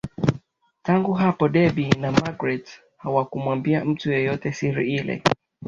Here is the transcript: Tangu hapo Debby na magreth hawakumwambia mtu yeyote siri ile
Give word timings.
Tangu 0.83 1.13
hapo 1.13 1.49
Debby 1.49 1.89
na 1.99 2.11
magreth 2.11 2.69
hawakumwambia 2.97 3.85
mtu 3.85 4.11
yeyote 4.11 4.51
siri 4.53 4.93
ile 4.93 5.23